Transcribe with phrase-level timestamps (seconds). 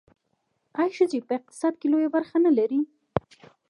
[0.79, 2.79] آیا ښځې په اقتصاد کې لویه برخه نلري؟